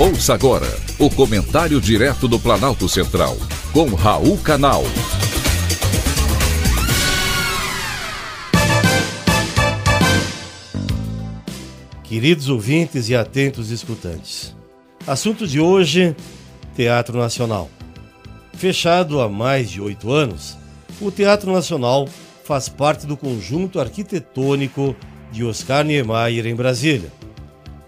Ouça 0.00 0.32
agora 0.32 0.68
o 0.96 1.10
comentário 1.10 1.80
direto 1.80 2.28
do 2.28 2.38
Planalto 2.38 2.88
Central, 2.88 3.36
com 3.72 3.96
Raul 3.96 4.38
Canal. 4.38 4.84
Queridos 12.04 12.48
ouvintes 12.48 13.08
e 13.08 13.16
atentos 13.16 13.72
escutantes, 13.72 14.54
assunto 15.04 15.48
de 15.48 15.58
hoje: 15.58 16.14
Teatro 16.76 17.18
Nacional. 17.18 17.68
Fechado 18.52 19.20
há 19.20 19.28
mais 19.28 19.68
de 19.68 19.80
oito 19.80 20.12
anos, 20.12 20.56
o 21.00 21.10
Teatro 21.10 21.52
Nacional 21.52 22.08
faz 22.44 22.68
parte 22.68 23.04
do 23.04 23.16
conjunto 23.16 23.80
arquitetônico 23.80 24.94
de 25.32 25.44
Oscar 25.44 25.84
Niemeyer 25.84 26.46
em 26.46 26.54
Brasília. 26.54 27.12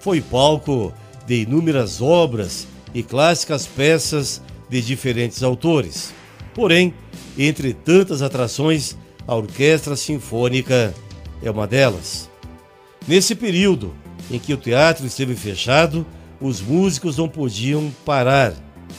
Foi 0.00 0.20
palco 0.20 0.92
de 1.30 1.42
inúmeras 1.42 2.02
obras 2.02 2.66
e 2.92 3.04
clássicas 3.04 3.64
peças 3.64 4.42
de 4.68 4.82
diferentes 4.82 5.44
autores. 5.44 6.12
Porém, 6.52 6.92
entre 7.38 7.72
tantas 7.72 8.20
atrações, 8.20 8.96
a 9.28 9.36
Orquestra 9.36 9.94
Sinfônica 9.94 10.92
é 11.40 11.48
uma 11.48 11.68
delas. 11.68 12.28
Nesse 13.06 13.36
período 13.36 13.94
em 14.28 14.40
que 14.40 14.52
o 14.52 14.56
teatro 14.56 15.06
esteve 15.06 15.36
fechado, 15.36 16.04
os 16.40 16.60
músicos 16.60 17.16
não 17.16 17.28
podiam 17.28 17.92
parar 18.04 18.52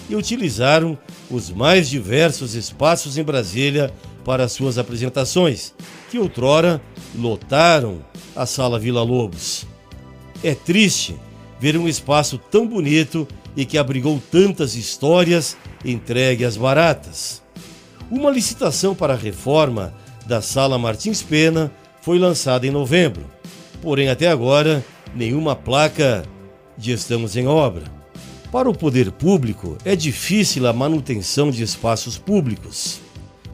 e 0.09 0.15
utilizaram 0.15 0.97
os 1.29 1.49
mais 1.49 1.89
diversos 1.89 2.55
espaços 2.55 3.17
em 3.17 3.23
Brasília 3.25 3.93
para 4.23 4.47
suas 4.47 4.77
apresentações, 4.77 5.73
que 6.09 6.17
outrora 6.17 6.81
lotaram 7.13 7.99
a 8.33 8.45
Sala 8.45 8.79
Vila 8.79 9.03
Lobos. 9.03 9.67
É 10.41 10.55
triste 10.55 11.19
ver 11.61 11.77
um 11.77 11.87
espaço 11.87 12.39
tão 12.39 12.67
bonito 12.67 13.27
e 13.55 13.65
que 13.65 13.77
abrigou 13.77 14.19
tantas 14.31 14.73
histórias 14.73 15.55
entregue 15.85 16.43
às 16.43 16.57
baratas. 16.57 17.43
Uma 18.09 18.31
licitação 18.31 18.95
para 18.95 19.13
a 19.13 19.17
reforma 19.17 19.93
da 20.25 20.41
Sala 20.41 20.79
Martins 20.79 21.21
Pena 21.21 21.71
foi 22.01 22.17
lançada 22.17 22.65
em 22.65 22.71
novembro, 22.71 23.23
porém 23.79 24.09
até 24.09 24.27
agora 24.27 24.83
nenhuma 25.15 25.55
placa 25.55 26.23
de 26.75 26.91
estamos 26.93 27.37
em 27.37 27.45
obra. 27.45 27.83
Para 28.51 28.67
o 28.67 28.75
poder 28.75 29.11
público 29.11 29.77
é 29.85 29.95
difícil 29.95 30.65
a 30.65 30.73
manutenção 30.73 31.51
de 31.51 31.61
espaços 31.61 32.17
públicos. 32.17 32.99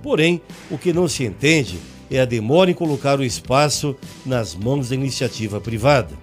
Porém, 0.01 0.41
o 0.71 0.77
que 0.77 0.93
não 0.93 1.09
se 1.09 1.25
entende 1.25 1.77
é 2.09 2.21
a 2.21 2.25
demora 2.25 2.71
em 2.71 2.73
colocar 2.73 3.19
o 3.19 3.23
espaço 3.23 3.97
nas 4.25 4.55
mãos 4.55 4.89
da 4.89 4.95
iniciativa 4.95 5.59
privada. 5.59 6.15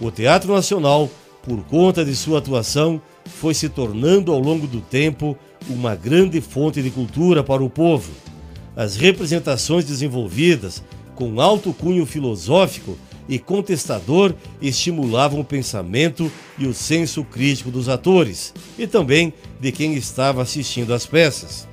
O 0.00 0.10
Teatro 0.10 0.54
Nacional 0.54 1.10
por 1.42 1.64
conta 1.64 2.04
de 2.04 2.14
sua 2.14 2.38
atuação, 2.38 3.00
foi 3.24 3.54
se 3.54 3.68
tornando 3.68 4.32
ao 4.32 4.38
longo 4.38 4.66
do 4.66 4.80
tempo 4.80 5.36
uma 5.68 5.94
grande 5.94 6.40
fonte 6.40 6.82
de 6.82 6.90
cultura 6.90 7.42
para 7.42 7.62
o 7.62 7.70
povo. 7.70 8.10
As 8.76 8.96
representações 8.96 9.84
desenvolvidas 9.84 10.82
com 11.14 11.40
alto 11.40 11.72
cunho 11.72 12.06
filosófico 12.06 12.96
e 13.28 13.38
contestador 13.38 14.34
estimulavam 14.60 15.40
o 15.40 15.44
pensamento 15.44 16.30
e 16.58 16.66
o 16.66 16.74
senso 16.74 17.22
crítico 17.24 17.70
dos 17.70 17.88
atores 17.88 18.52
e 18.78 18.86
também 18.86 19.32
de 19.60 19.70
quem 19.70 19.94
estava 19.94 20.42
assistindo 20.42 20.92
às 20.92 21.06
peças. 21.06 21.68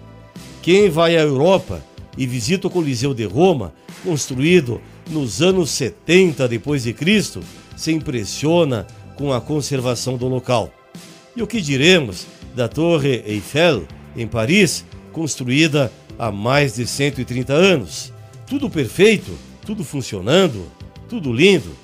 Quem 0.62 0.90
vai 0.90 1.16
à 1.16 1.22
Europa 1.22 1.84
e 2.18 2.28
visita 2.28 2.68
o 2.68 2.70
Coliseu 2.70 3.14
de 3.14 3.24
Roma, 3.24 3.74
construído 4.04 4.82
nos 5.10 5.42
anos 5.42 5.72
70 5.72 6.48
depois 6.48 6.84
de 6.84 6.94
Cristo, 6.94 7.42
se 7.76 7.92
impressiona 7.92 8.86
com 9.20 9.34
a 9.34 9.42
conservação 9.42 10.16
do 10.16 10.30
local. 10.30 10.74
E 11.36 11.44
o 11.44 11.48
que 11.48 11.60
diremos 11.60 12.26
da 12.56 12.70
Torre 12.70 13.22
Eiffel, 13.28 13.86
em 14.16 14.26
Paris, 14.26 14.86
construída 15.12 15.92
há 16.18 16.32
mais 16.32 16.76
de 16.76 16.88
130 16.88 17.52
anos? 17.52 18.14
Tudo 18.48 18.70
perfeito, 18.70 19.38
tudo 19.66 19.84
funcionando, 19.84 20.66
tudo 21.10 21.34
lindo. 21.34 21.76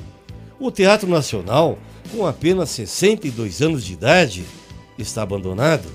O 0.57 0.71
Teatro 0.71 1.09
Nacional, 1.09 1.77
com 2.09 2.25
apenas 2.25 2.69
62 2.69 3.61
anos 3.61 3.83
de 3.83 3.91
idade, 3.91 4.45
está 4.97 5.21
abandonado. 5.21 5.89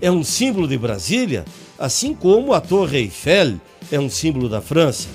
É 0.00 0.10
um 0.10 0.24
símbolo 0.24 0.66
de 0.66 0.78
Brasília, 0.78 1.44
assim 1.78 2.14
como 2.14 2.54
a 2.54 2.62
Torre 2.62 2.96
Eiffel 2.96 3.56
é 3.92 4.00
um 4.00 4.08
símbolo 4.08 4.48
da 4.48 4.62
França. 4.62 5.08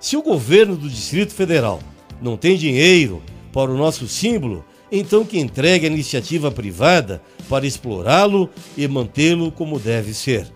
Se 0.00 0.16
o 0.16 0.22
governo 0.22 0.76
do 0.76 0.88
Distrito 0.88 1.34
Federal 1.34 1.80
não 2.22 2.38
tem 2.38 2.56
dinheiro 2.56 3.22
para 3.52 3.70
o 3.70 3.76
nosso 3.76 4.08
símbolo, 4.08 4.64
então 4.90 5.24
que 5.24 5.38
entregue 5.38 5.86
a 5.86 5.90
iniciativa 5.90 6.50
privada 6.50 7.22
para 7.48 7.66
explorá-lo 7.66 8.48
e 8.76 8.86
mantê-lo 8.86 9.50
como 9.50 9.78
deve 9.78 10.14
ser. 10.14 10.46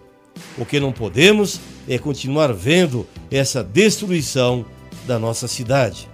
O 0.56 0.65
que 0.65 0.81
não 0.81 0.93
podemos 0.93 1.61
é 1.89 1.99
continuar 1.99 2.53
vendo 2.53 3.06
essa 3.31 3.62
destruição 3.62 4.65
da 5.06 5.19
nossa 5.19 5.49
cidade. 5.49 6.09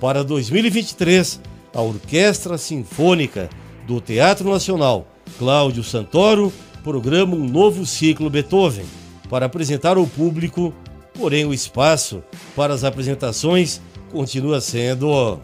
Para 0.00 0.24
2023, 0.24 1.40
a 1.74 1.80
Orquestra 1.80 2.58
Sinfônica 2.58 3.48
do 3.86 4.00
Teatro 4.00 4.50
Nacional 4.50 5.06
Cláudio 5.38 5.82
Santoro 5.82 6.52
programa 6.82 7.34
um 7.34 7.48
novo 7.48 7.86
ciclo 7.86 8.28
Beethoven 8.28 8.84
para 9.28 9.46
apresentar 9.46 9.96
ao 9.96 10.06
público, 10.06 10.74
porém 11.14 11.44
o 11.44 11.54
espaço 11.54 12.22
para 12.54 12.74
as 12.74 12.84
apresentações 12.84 13.80
continua 14.10 14.60
sendo 14.60 15.40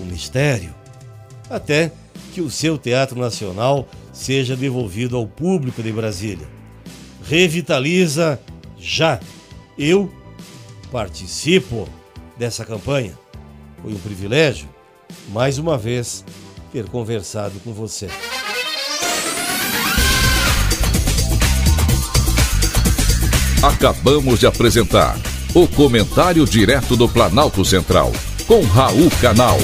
um 0.00 0.04
mistério 0.04 0.75
até 1.48 1.92
que 2.32 2.40
o 2.40 2.50
seu 2.50 2.76
Teatro 2.76 3.18
Nacional 3.18 3.88
seja 4.12 4.56
devolvido 4.56 5.16
ao 5.16 5.26
público 5.26 5.82
de 5.82 5.92
Brasília. 5.92 6.46
Revitaliza 7.24 8.40
já. 8.78 9.20
Eu 9.78 10.10
participo 10.90 11.88
dessa 12.36 12.64
campanha. 12.64 13.18
Foi 13.82 13.92
um 13.92 13.98
privilégio, 13.98 14.68
mais 15.28 15.58
uma 15.58 15.76
vez, 15.76 16.24
ter 16.72 16.88
conversado 16.88 17.58
com 17.60 17.72
você. 17.72 18.08
Acabamos 23.62 24.40
de 24.40 24.46
apresentar 24.46 25.18
o 25.54 25.66
Comentário 25.66 26.44
Direto 26.44 26.96
do 26.96 27.08
Planalto 27.08 27.64
Central, 27.64 28.12
com 28.46 28.60
Raul 28.62 29.10
Canal. 29.20 29.58